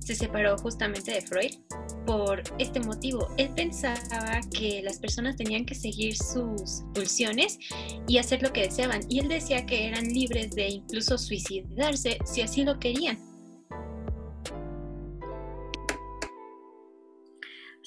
se 0.00 0.14
separó 0.14 0.56
justamente 0.56 1.10
de 1.10 1.20
Freud 1.20 1.56
por 2.06 2.42
este 2.58 2.80
motivo. 2.80 3.28
Él 3.36 3.50
pensaba 3.54 4.40
que 4.50 4.80
las 4.82 4.98
personas 4.98 5.36
tenían 5.36 5.66
que 5.66 5.74
seguir 5.74 6.16
sus 6.16 6.84
pulsiones 6.94 7.58
y 8.06 8.16
hacer 8.16 8.42
lo 8.42 8.50
que 8.50 8.62
deseaban. 8.62 9.02
Y 9.10 9.18
él 9.18 9.28
decía 9.28 9.66
que 9.66 9.86
eran 9.86 10.08
libres 10.08 10.50
de 10.52 10.68
incluso 10.68 11.18
suicidarse 11.18 12.16
si 12.24 12.40
así 12.40 12.64
lo 12.64 12.78
querían. 12.78 13.27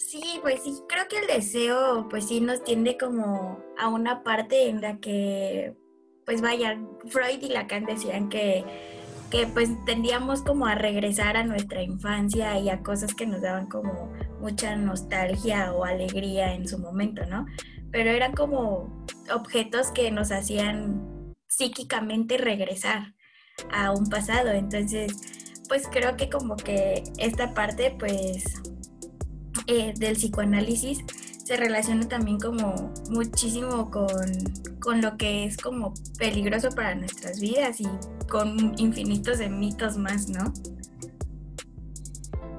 Sí, 0.08 0.40
pues 0.42 0.64
sí, 0.64 0.82
creo 0.90 1.08
que 1.08 1.20
el 1.20 1.28
deseo, 1.28 2.08
pues 2.10 2.28
sí, 2.28 2.42
nos 2.42 2.64
tiende 2.64 2.98
como 2.98 3.64
a 3.78 3.88
una 3.88 4.24
parte 4.24 4.68
en 4.68 4.82
la 4.82 4.98
que, 4.98 5.76
pues 6.26 6.42
vaya, 6.42 6.78
Freud 7.08 7.42
y 7.42 7.50
Lacan 7.50 7.86
decían 7.86 8.28
que, 8.28 8.66
que 9.30 9.46
pues 9.48 9.70
tendíamos 9.86 10.42
como 10.42 10.66
a 10.66 10.76
regresar 10.76 11.38
a 11.38 11.44
nuestra 11.44 11.84
infancia 11.84 12.58
y 12.60 12.70
a 12.70 12.82
cosas 12.82 13.14
que 13.14 13.28
nos 13.28 13.42
daban 13.42 13.68
como 13.68 14.12
mucha 14.40 14.76
nostalgia 14.76 15.72
o 15.72 15.86
alegría 15.86 16.56
en 16.56 16.68
su 16.68 16.80
momento, 16.80 17.26
¿no? 17.28 17.46
Pero 17.92 18.10
eran 18.10 18.34
como 18.34 19.06
objetos 19.34 19.92
que 19.92 20.10
nos 20.10 20.32
hacían 20.32 21.34
psíquicamente 21.48 22.38
regresar 22.38 23.14
a 23.72 23.92
un 23.92 24.10
pasado. 24.10 24.50
Entonces, 24.50 25.14
pues 25.70 25.88
creo 25.88 26.18
que 26.18 26.30
como 26.30 26.56
que 26.56 27.04
esta 27.18 27.54
parte 27.54 27.96
pues 27.98 28.62
eh, 29.68 29.94
del 29.98 30.16
psicoanálisis 30.16 31.04
se 31.52 31.58
relaciona 31.58 32.08
también 32.08 32.40
como 32.40 32.94
muchísimo 33.10 33.92
con, 33.92 35.02
lo 35.02 35.18
que 35.18 35.44
es 35.46 35.58
como 35.58 35.94
peligroso 36.18 36.70
para 36.70 36.96
nuestras 36.96 37.40
vidas 37.42 37.82
y 37.82 37.88
con 38.30 38.74
infinitos 38.80 39.40
de 39.40 39.50
mitos 39.50 39.98
más, 39.98 40.30
¿no? 40.30 40.54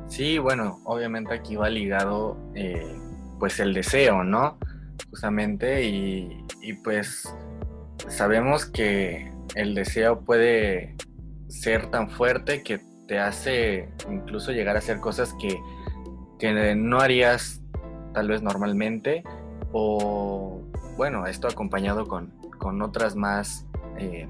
Sí, 0.08 0.36
bueno, 0.36 0.80
obviamente 0.84 1.32
aquí 1.32 1.56
va 1.56 1.70
ligado 1.70 2.36
eh, 2.54 2.94
pues 3.38 3.58
el 3.60 3.72
deseo, 3.72 4.24
¿no? 4.24 4.58
Justamente 5.08 5.84
y, 5.84 6.44
pues 6.84 7.34
sabemos 8.08 8.66
que 8.66 9.32
el 9.54 9.74
deseo 9.74 10.20
puede 10.20 10.96
ser 11.48 11.90
tan 11.90 12.10
fuerte 12.10 12.62
que 12.62 12.80
te 13.08 13.18
hace 13.18 13.88
incluso 14.10 14.52
llegar 14.52 14.76
a 14.76 14.80
hacer 14.80 15.00
cosas 15.00 15.34
que, 15.40 15.58
que 16.42 16.74
no 16.74 16.98
harías 16.98 17.62
tal 18.14 18.26
vez 18.26 18.42
normalmente, 18.42 19.22
o 19.70 20.60
bueno, 20.96 21.24
esto 21.28 21.46
acompañado 21.46 22.08
con, 22.08 22.32
otras 22.82 23.14
más, 23.14 23.64
eh, 23.96 24.28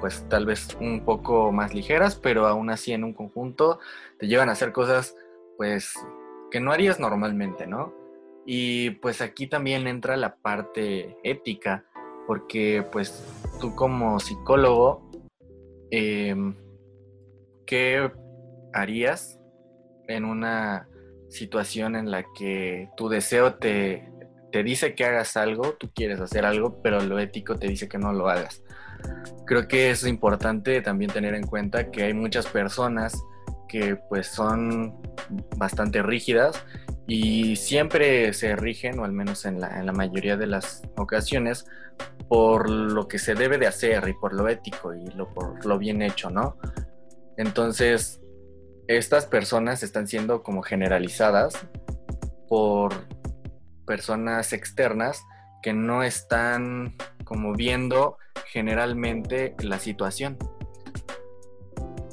pues 0.00 0.26
tal 0.30 0.46
vez 0.46 0.74
un 0.80 1.04
poco 1.04 1.52
más 1.52 1.74
ligeras, 1.74 2.16
pero 2.16 2.46
aún 2.46 2.70
así 2.70 2.94
en 2.94 3.04
un 3.04 3.12
conjunto 3.12 3.78
te 4.18 4.26
llevan 4.26 4.48
a 4.48 4.52
hacer 4.52 4.72
cosas 4.72 5.14
pues 5.58 5.92
que 6.50 6.60
no 6.60 6.72
harías 6.72 6.98
normalmente, 6.98 7.66
¿no? 7.66 7.92
Y 8.46 8.92
pues 9.02 9.20
aquí 9.20 9.46
también 9.46 9.86
entra 9.86 10.16
la 10.16 10.36
parte 10.36 11.18
ética, 11.24 11.84
porque 12.26 12.86
pues 12.90 13.22
tú 13.60 13.74
como 13.74 14.18
psicólogo, 14.18 15.10
em, 15.90 16.56
¿qué 17.66 18.10
harías 18.72 19.38
en 20.08 20.24
una 20.24 20.88
situación 21.32 21.96
en 21.96 22.10
la 22.10 22.24
que 22.36 22.88
tu 22.96 23.08
deseo 23.08 23.54
te, 23.54 24.08
te 24.52 24.62
dice 24.62 24.94
que 24.94 25.04
hagas 25.04 25.36
algo, 25.36 25.72
tú 25.72 25.90
quieres 25.92 26.20
hacer 26.20 26.44
algo, 26.44 26.80
pero 26.82 27.00
lo 27.00 27.18
ético 27.18 27.58
te 27.58 27.66
dice 27.66 27.88
que 27.88 27.98
no 27.98 28.12
lo 28.12 28.28
hagas. 28.28 28.62
Creo 29.46 29.66
que 29.66 29.90
es 29.90 30.06
importante 30.06 30.80
también 30.82 31.10
tener 31.10 31.34
en 31.34 31.46
cuenta 31.46 31.90
que 31.90 32.04
hay 32.04 32.14
muchas 32.14 32.46
personas 32.46 33.20
que 33.68 33.96
pues 33.96 34.26
son 34.26 35.00
bastante 35.56 36.02
rígidas 36.02 36.62
y 37.06 37.56
siempre 37.56 38.32
se 38.34 38.54
rigen, 38.54 38.98
o 38.98 39.04
al 39.04 39.12
menos 39.12 39.44
en 39.46 39.60
la, 39.60 39.80
en 39.80 39.86
la 39.86 39.92
mayoría 39.92 40.36
de 40.36 40.46
las 40.46 40.82
ocasiones, 40.96 41.64
por 42.28 42.70
lo 42.70 43.08
que 43.08 43.18
se 43.18 43.34
debe 43.34 43.58
de 43.58 43.66
hacer 43.66 44.06
y 44.08 44.12
por 44.12 44.34
lo 44.34 44.48
ético 44.48 44.94
y 44.94 45.06
lo, 45.12 45.32
por 45.32 45.64
lo 45.64 45.78
bien 45.78 46.02
hecho, 46.02 46.30
¿no? 46.30 46.56
Entonces, 47.36 48.21
estas 48.96 49.26
personas 49.26 49.82
están 49.82 50.06
siendo 50.06 50.42
como 50.42 50.62
generalizadas 50.62 51.54
por 52.48 53.06
personas 53.86 54.52
externas 54.52 55.22
que 55.62 55.72
no 55.72 56.02
están 56.02 56.96
como 57.24 57.54
viendo 57.54 58.18
generalmente 58.46 59.54
la 59.60 59.78
situación. 59.78 60.36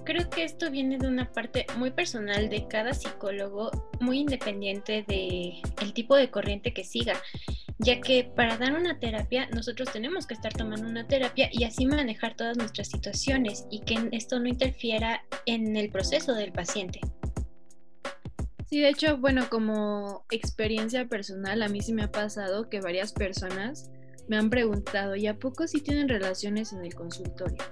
Creo 0.06 0.30
que 0.30 0.44
esto 0.44 0.72
viene 0.72 0.98
de 0.98 1.08
una 1.08 1.32
parte 1.32 1.68
muy 1.78 1.92
personal 1.92 2.50
de 2.50 2.68
cada 2.68 2.94
psicólogo, 2.94 3.70
muy 4.00 4.20
independiente 4.20 5.04
de 5.08 5.62
el 5.82 5.94
tipo 5.94 6.16
de 6.16 6.32
corriente 6.32 6.74
que 6.74 6.84
siga 6.84 7.14
ya 7.80 8.02
que 8.02 8.30
para 8.36 8.58
dar 8.58 8.74
una 8.74 9.00
terapia 9.00 9.50
nosotros 9.54 9.92
tenemos 9.92 10.28
que 10.28 10.34
estar 10.34 10.54
tomando 10.54 10.88
una 10.88 11.08
terapia 11.08 11.50
y 11.52 11.64
así 11.64 11.86
manejar 11.86 12.36
todas 12.36 12.58
nuestras 12.58 12.90
situaciones 12.90 13.66
y 13.72 13.80
que 13.80 14.10
esto 14.12 14.40
no 14.40 14.48
interfiera 14.48 15.24
en 15.46 15.76
el 15.78 15.90
proceso 15.90 16.34
del 16.34 16.52
paciente. 16.52 17.00
Sí, 18.70 18.82
de 18.82 18.90
hecho, 18.90 19.18
bueno, 19.18 19.50
como 19.50 20.26
experiencia 20.30 21.08
personal, 21.08 21.64
a 21.64 21.70
mí 21.70 21.82
sí 21.82 21.94
me 21.94 22.04
ha 22.04 22.12
pasado 22.12 22.70
que 22.70 22.82
varias 22.82 23.14
personas 23.14 23.90
me 24.28 24.38
han 24.38 24.50
preguntado, 24.52 25.16
¿y 25.16 25.26
a 25.26 25.40
poco 25.40 25.66
sí 25.66 25.82
tienen 25.82 26.08
relaciones 26.08 26.72
en 26.74 26.86
el 26.86 26.94
consultorio? 26.94 27.64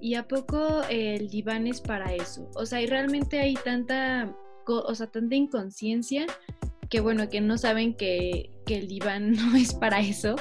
¿Y 0.00 0.14
a 0.14 0.26
poco 0.26 0.82
el 0.88 1.28
diván 1.28 1.66
es 1.66 1.80
para 1.80 2.14
eso? 2.14 2.50
O 2.54 2.64
sea, 2.64 2.80
y 2.80 2.86
realmente 2.86 3.40
hay 3.40 3.54
tanta, 3.54 4.34
o 4.66 4.94
sea, 4.94 5.08
tanta 5.08 5.34
inconsciencia 5.34 6.24
que 6.88 7.00
bueno, 7.00 7.28
que 7.28 7.40
no 7.40 7.58
saben 7.58 7.94
que, 7.94 8.55
el 8.74 8.88
diván 8.88 9.32
no 9.36 9.56
es 9.56 9.74
para 9.74 10.00
eso. 10.00 10.36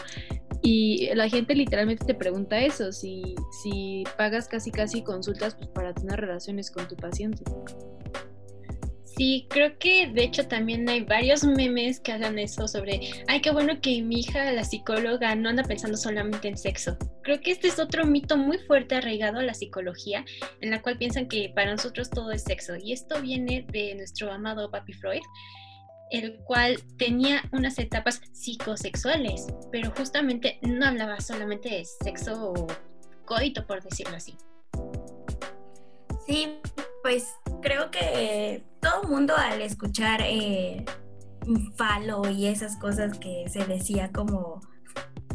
Y 0.61 1.13
la 1.13 1.29
gente 1.29 1.53
literalmente 1.53 2.05
te 2.05 2.15
pregunta 2.15 2.59
eso, 2.59 2.91
si, 2.91 3.35
si 3.61 4.03
pagas 4.17 4.47
casi 4.47 4.71
casi 4.71 5.03
consultas 5.03 5.53
pues, 5.53 5.69
para 5.69 5.93
tener 5.93 6.19
relaciones 6.19 6.71
con 6.71 6.87
tu 6.87 6.95
paciente. 6.95 7.43
Sí, 9.17 9.47
creo 9.49 9.77
que 9.79 10.07
de 10.07 10.23
hecho 10.23 10.45
también 10.47 10.89
hay 10.89 11.01
varios 11.05 11.43
memes 11.45 12.01
que 12.01 12.11
hagan 12.11 12.37
eso 12.37 12.67
sobre, 12.67 12.99
ay, 13.27 13.39
qué 13.39 13.51
bueno 13.51 13.79
que 13.79 14.01
mi 14.01 14.19
hija, 14.19 14.51
la 14.51 14.65
psicóloga, 14.65 15.33
no 15.35 15.49
anda 15.49 15.63
pensando 15.63 15.95
solamente 15.95 16.49
en 16.49 16.57
sexo. 16.57 16.97
Creo 17.23 17.39
que 17.39 17.51
este 17.51 17.69
es 17.69 17.79
otro 17.79 18.05
mito 18.05 18.35
muy 18.35 18.57
fuerte 18.57 18.95
arraigado 18.95 19.39
a 19.39 19.43
la 19.43 19.53
psicología, 19.53 20.25
en 20.59 20.69
la 20.69 20.81
cual 20.81 20.97
piensan 20.97 21.29
que 21.29 21.49
para 21.55 21.71
nosotros 21.71 22.09
todo 22.09 22.31
es 22.31 22.43
sexo. 22.43 22.73
Y 22.75 22.91
esto 22.91 23.21
viene 23.21 23.65
de 23.71 23.95
nuestro 23.95 24.31
amado 24.33 24.69
Papi 24.69 24.91
Freud, 24.93 25.21
el 26.11 26.37
cual 26.45 26.79
tenía 26.97 27.43
unas 27.51 27.79
etapas 27.79 28.21
psicosexuales, 28.31 29.47
pero 29.71 29.91
justamente 29.91 30.59
no 30.61 30.85
hablaba 30.85 31.19
solamente 31.19 31.69
de 31.69 31.85
sexo 31.85 32.51
o 32.51 32.67
coito, 33.25 33.65
por 33.65 33.83
decirlo 33.83 34.15
así. 34.15 34.37
Sí, 36.27 36.59
pues 37.03 37.27
creo 37.61 37.91
que 37.91 38.63
todo 38.81 39.03
mundo 39.03 39.35
al 39.37 39.61
escuchar 39.61 40.21
eh, 40.23 40.85
falo 41.75 42.29
y 42.29 42.47
esas 42.47 42.77
cosas 42.77 43.17
que 43.19 43.45
se 43.47 43.65
decía 43.65 44.11
como 44.11 44.61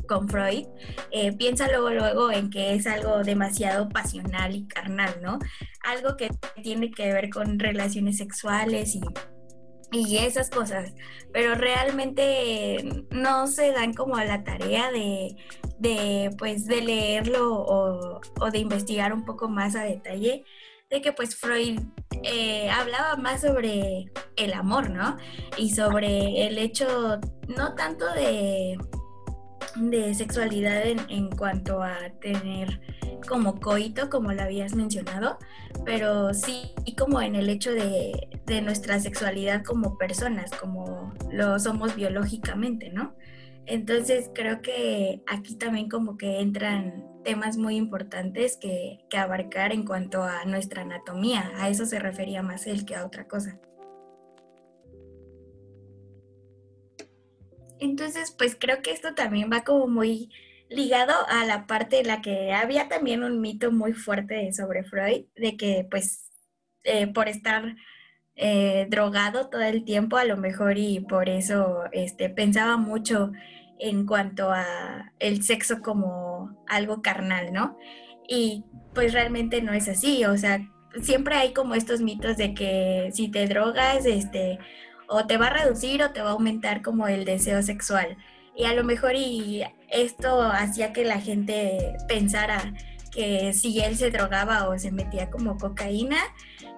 con 0.08 0.28
Freud, 0.28 0.66
eh, 1.12 1.32
piensa 1.36 1.68
luego, 1.68 1.90
luego 1.90 2.32
en 2.32 2.50
que 2.50 2.74
es 2.74 2.88
algo 2.88 3.22
demasiado 3.22 3.88
pasional 3.88 4.56
y 4.56 4.66
carnal, 4.66 5.14
¿no? 5.22 5.38
Algo 5.84 6.16
que 6.16 6.30
tiene 6.64 6.90
que 6.90 7.12
ver 7.12 7.30
con 7.30 7.60
relaciones 7.60 8.16
sexuales 8.16 8.96
y 8.96 9.00
y 9.92 10.18
esas 10.18 10.50
cosas, 10.50 10.92
pero 11.32 11.54
realmente 11.54 13.06
no 13.10 13.46
se 13.46 13.72
dan 13.72 13.94
como 13.94 14.16
a 14.16 14.24
la 14.24 14.44
tarea 14.44 14.90
de, 14.90 15.36
de 15.78 16.30
pues 16.38 16.66
de 16.66 16.82
leerlo 16.82 17.54
o, 17.54 18.50
de 18.50 18.58
investigar 18.58 19.12
un 19.12 19.24
poco 19.24 19.48
más 19.48 19.74
a 19.74 19.82
detalle 19.82 20.44
de 20.90 21.00
que 21.00 21.12
pues 21.12 21.36
Freud 21.36 21.80
eh, 22.24 22.68
hablaba 22.68 23.16
más 23.16 23.42
sobre 23.42 24.10
el 24.36 24.52
amor, 24.52 24.90
¿no? 24.90 25.16
Y 25.56 25.70
sobre 25.70 26.46
el 26.46 26.58
hecho 26.58 27.20
no 27.46 27.74
tanto 27.76 28.12
de, 28.12 28.76
de 29.76 30.14
sexualidad 30.14 30.82
en, 30.86 31.30
cuanto 31.30 31.82
a 31.82 31.96
tener 32.20 32.80
como 33.28 33.60
coito, 33.60 34.10
como 34.10 34.32
lo 34.32 34.42
habías 34.42 34.74
mencionado, 34.74 35.38
pero 35.84 36.34
sí 36.34 36.72
como 36.98 37.20
en 37.22 37.34
el 37.34 37.48
hecho 37.48 37.72
de, 37.72 38.28
nuestra 38.62 38.98
sexualidad 38.98 39.62
como 39.64 39.96
personas, 39.96 40.50
como 40.50 41.14
lo 41.30 41.58
somos 41.60 41.94
biológicamente, 41.94 42.90
¿no? 42.90 43.14
Entonces 43.64 44.28
creo 44.34 44.60
que 44.60 45.22
aquí 45.28 45.54
también 45.54 45.88
como 45.88 46.16
que 46.16 46.40
entran 46.40 47.06
temas 47.22 47.56
muy 47.56 47.76
importantes 47.76 48.56
que, 48.56 48.98
que, 49.08 49.18
abarcar 49.18 49.72
en 49.72 49.84
cuanto 49.86 50.24
a 50.24 50.44
nuestra 50.46 50.82
anatomía. 50.82 51.52
A 51.58 51.68
eso 51.68 51.86
se 51.86 52.00
refería 52.00 52.42
más 52.42 52.66
él 52.66 52.84
que 52.84 52.96
a 52.96 53.06
otra 53.06 53.28
cosa. 53.28 53.60
Entonces, 57.80 58.34
pues 58.36 58.56
creo 58.58 58.82
que 58.82 58.92
esto 58.92 59.14
también 59.14 59.50
va 59.52 59.64
como 59.64 59.88
muy 59.88 60.30
ligado 60.68 61.14
a 61.28 61.44
la 61.44 61.66
parte 61.66 62.00
en 62.00 62.06
la 62.06 62.22
que 62.22 62.52
había 62.52 62.88
también 62.88 63.24
un 63.24 63.40
mito 63.40 63.72
muy 63.72 63.92
fuerte 63.92 64.52
sobre 64.52 64.84
Freud, 64.84 65.24
de 65.34 65.56
que 65.56 65.86
pues 65.90 66.30
eh, 66.84 67.08
por 67.08 67.28
estar 67.28 67.74
eh, 68.36 68.86
drogado 68.88 69.50
todo 69.50 69.62
el 69.62 69.84
tiempo 69.84 70.16
a 70.16 70.24
lo 70.24 70.36
mejor 70.36 70.78
y 70.78 71.00
por 71.00 71.28
eso 71.28 71.84
este, 71.92 72.30
pensaba 72.30 72.76
mucho 72.76 73.32
en 73.78 74.06
cuanto 74.06 74.50
a 74.50 75.12
el 75.18 75.42
sexo 75.42 75.82
como 75.82 76.64
algo 76.68 77.02
carnal, 77.02 77.52
¿no? 77.52 77.76
Y 78.28 78.64
pues 78.94 79.12
realmente 79.12 79.62
no 79.62 79.72
es 79.72 79.88
así, 79.88 80.24
o 80.24 80.36
sea, 80.38 80.60
siempre 81.02 81.34
hay 81.34 81.52
como 81.52 81.74
estos 81.74 82.00
mitos 82.00 82.36
de 82.36 82.54
que 82.54 83.10
si 83.12 83.28
te 83.30 83.46
drogas, 83.46 84.06
este, 84.06 84.58
o 85.10 85.26
te 85.26 85.36
va 85.36 85.48
a 85.48 85.50
reducir 85.50 86.02
o 86.02 86.12
te 86.12 86.22
va 86.22 86.30
a 86.30 86.32
aumentar 86.32 86.80
como 86.80 87.08
el 87.08 87.24
deseo 87.24 87.62
sexual 87.62 88.16
y 88.56 88.64
a 88.64 88.74
lo 88.74 88.84
mejor 88.84 89.14
y 89.16 89.62
esto 89.88 90.42
hacía 90.42 90.92
que 90.92 91.04
la 91.04 91.20
gente 91.20 91.96
pensara 92.08 92.74
que 93.10 93.52
si 93.52 93.80
él 93.80 93.96
se 93.96 94.10
drogaba 94.10 94.68
o 94.68 94.78
se 94.78 94.92
metía 94.92 95.30
como 95.30 95.58
cocaína, 95.58 96.18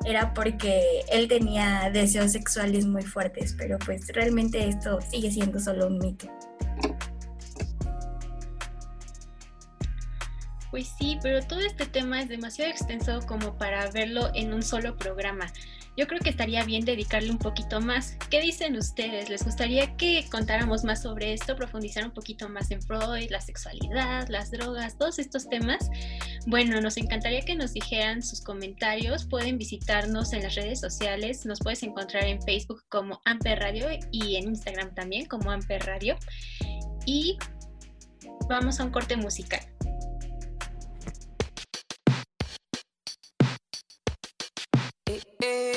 era 0.04 0.32
porque 0.32 1.02
él 1.10 1.28
tenía 1.28 1.90
deseos 1.92 2.32
sexuales 2.32 2.86
muy 2.86 3.02
fuertes, 3.02 3.54
pero 3.58 3.78
pues 3.78 4.06
realmente 4.14 4.66
esto 4.66 5.00
sigue 5.00 5.30
siendo 5.30 5.60
solo 5.60 5.88
un 5.88 5.98
mito. 5.98 6.28
Pues 10.70 10.90
sí, 10.98 11.18
pero 11.22 11.42
todo 11.42 11.60
este 11.60 11.84
tema 11.84 12.22
es 12.22 12.30
demasiado 12.30 12.70
extenso 12.70 13.20
como 13.26 13.58
para 13.58 13.90
verlo 13.90 14.30
en 14.34 14.54
un 14.54 14.62
solo 14.62 14.96
programa. 14.96 15.52
Yo 15.94 16.06
creo 16.06 16.20
que 16.20 16.30
estaría 16.30 16.64
bien 16.64 16.86
dedicarle 16.86 17.30
un 17.30 17.38
poquito 17.38 17.80
más. 17.80 18.16
¿Qué 18.30 18.40
dicen 18.40 18.76
ustedes? 18.76 19.28
¿Les 19.28 19.44
gustaría 19.44 19.94
que 19.96 20.24
contáramos 20.30 20.84
más 20.84 21.02
sobre 21.02 21.34
esto, 21.34 21.54
profundizar 21.54 22.04
un 22.04 22.12
poquito 22.12 22.48
más 22.48 22.70
en 22.70 22.80
Freud, 22.80 23.30
la 23.30 23.42
sexualidad, 23.42 24.26
las 24.28 24.50
drogas, 24.50 24.96
todos 24.96 25.18
estos 25.18 25.48
temas? 25.50 25.90
Bueno, 26.46 26.80
nos 26.80 26.96
encantaría 26.96 27.42
que 27.42 27.54
nos 27.54 27.74
dijeran 27.74 28.22
sus 28.22 28.40
comentarios. 28.40 29.26
Pueden 29.26 29.58
visitarnos 29.58 30.32
en 30.32 30.44
las 30.44 30.54
redes 30.54 30.80
sociales. 30.80 31.44
Nos 31.44 31.60
puedes 31.60 31.82
encontrar 31.82 32.24
en 32.24 32.40
Facebook 32.40 32.82
como 32.88 33.20
Amper 33.26 33.58
Radio 33.58 33.88
y 34.10 34.36
en 34.36 34.44
Instagram 34.48 34.94
también 34.94 35.26
como 35.26 35.50
Amper 35.50 35.84
Radio. 35.84 36.16
Y 37.04 37.36
vamos 38.48 38.80
a 38.80 38.84
un 38.84 38.90
corte 38.92 39.16
musical. 39.16 39.60
Amper 45.06 45.71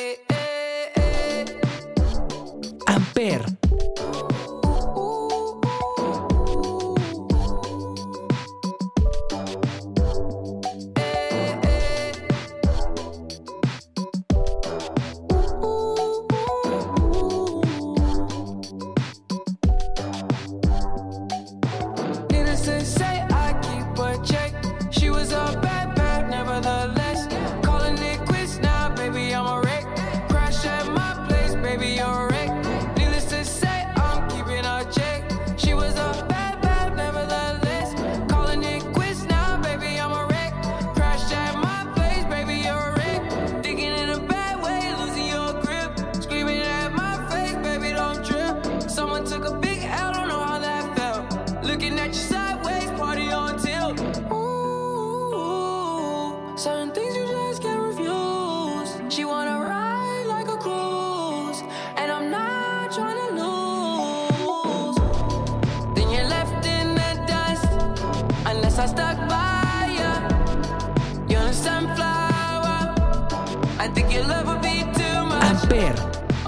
Per. 75.69 75.95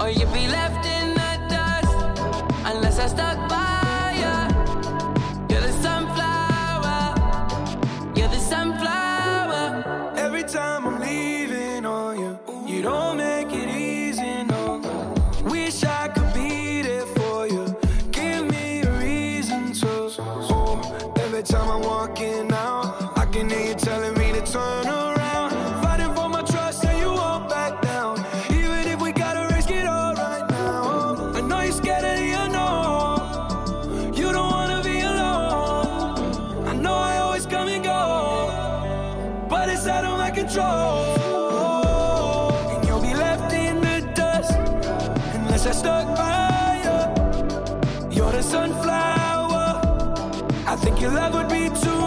Or 0.00 0.10
you'll 0.10 0.32
be 0.32 0.46
left 0.46 0.87
out 39.88 40.04
of 40.04 40.18
my 40.18 40.30
control. 40.30 41.16
And 42.72 42.86
you'll 42.86 43.00
be 43.00 43.14
left 43.14 43.52
in 43.52 43.80
the 43.80 44.00
dust 44.14 44.52
unless 45.34 45.66
I 45.66 45.72
stuck 45.72 46.06
by 46.16 46.80
you. 46.84 48.16
You're 48.16 48.32
the 48.32 48.42
sunflower. 48.42 49.66
I 50.66 50.76
think 50.76 51.00
your 51.00 51.12
love 51.12 51.34
would 51.34 51.48
be 51.48 51.68
too. 51.80 51.97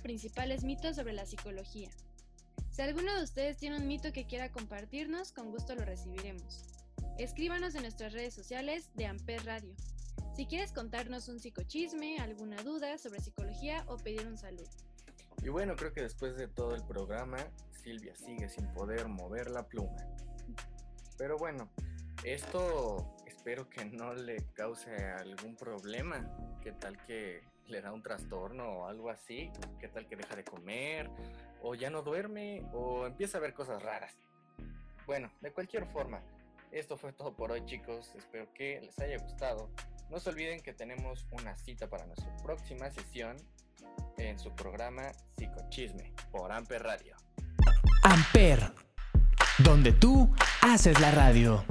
Principales 0.00 0.64
mitos 0.64 0.96
sobre 0.96 1.12
la 1.12 1.26
psicología. 1.26 1.90
Si 2.70 2.82
alguno 2.82 3.16
de 3.16 3.22
ustedes 3.22 3.56
tiene 3.56 3.76
un 3.76 3.86
mito 3.86 4.12
que 4.12 4.26
quiera 4.26 4.50
compartirnos, 4.50 5.32
con 5.32 5.50
gusto 5.50 5.74
lo 5.74 5.84
recibiremos. 5.84 6.64
Escríbanos 7.18 7.74
en 7.74 7.82
nuestras 7.82 8.12
redes 8.12 8.34
sociales 8.34 8.90
de 8.94 9.06
Amper 9.06 9.44
Radio. 9.44 9.74
Si 10.36 10.46
quieres 10.46 10.72
contarnos 10.72 11.28
un 11.28 11.38
psicochisme, 11.38 12.18
alguna 12.18 12.62
duda 12.62 12.98
sobre 12.98 13.20
psicología 13.20 13.84
o 13.86 13.96
pedir 13.96 14.26
un 14.26 14.36
saludo. 14.36 14.68
Y 15.42 15.48
bueno, 15.48 15.76
creo 15.76 15.92
que 15.92 16.02
después 16.02 16.36
de 16.36 16.48
todo 16.48 16.74
el 16.74 16.84
programa, 16.84 17.38
Silvia 17.82 18.16
sigue 18.16 18.48
sin 18.48 18.66
poder 18.72 19.08
mover 19.08 19.50
la 19.50 19.66
pluma. 19.68 19.96
Pero 21.16 21.38
bueno, 21.38 21.70
esto 22.24 23.14
espero 23.26 23.68
que 23.68 23.84
no 23.84 24.14
le 24.14 24.44
cause 24.54 24.90
algún 25.18 25.54
problema. 25.54 26.28
¿Qué 26.64 26.72
tal 26.72 26.96
que 27.04 27.42
le 27.66 27.82
da 27.82 27.92
un 27.92 28.02
trastorno 28.02 28.64
o 28.64 28.86
algo 28.86 29.10
así? 29.10 29.50
¿Qué 29.78 29.86
tal 29.88 30.06
que 30.06 30.16
deja 30.16 30.34
de 30.34 30.44
comer? 30.44 31.10
¿O 31.60 31.74
ya 31.74 31.90
no 31.90 32.00
duerme? 32.00 32.62
¿O 32.72 33.06
empieza 33.06 33.36
a 33.36 33.42
ver 33.42 33.52
cosas 33.52 33.82
raras? 33.82 34.16
Bueno, 35.04 35.30
de 35.42 35.52
cualquier 35.52 35.84
forma, 35.84 36.22
esto 36.72 36.96
fue 36.96 37.12
todo 37.12 37.36
por 37.36 37.52
hoy 37.52 37.66
chicos. 37.66 38.14
Espero 38.16 38.48
que 38.54 38.80
les 38.80 38.98
haya 38.98 39.18
gustado. 39.18 39.68
No 40.08 40.18
se 40.18 40.30
olviden 40.30 40.62
que 40.62 40.72
tenemos 40.72 41.26
una 41.32 41.54
cita 41.58 41.90
para 41.90 42.06
nuestra 42.06 42.34
próxima 42.38 42.90
sesión 42.90 43.36
en 44.16 44.38
su 44.38 44.50
programa 44.54 45.12
Psicochisme 45.36 46.14
por 46.32 46.50
Amper 46.50 46.82
Radio. 46.82 47.14
Amper, 48.04 48.72
donde 49.58 49.92
tú 49.92 50.34
haces 50.62 50.98
la 50.98 51.10
radio. 51.10 51.62